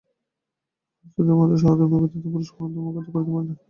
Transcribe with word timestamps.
আর্যদের 1.05 1.35
মতে 1.39 1.55
সহধর্মিণী 1.61 1.99
ব্যতীত 2.03 2.25
পুরুষ 2.25 2.49
কোন 2.55 2.67
ধর্মকার্য 2.73 3.07
করিতে 3.07 3.31
পারে 3.33 3.45
না। 3.47 3.53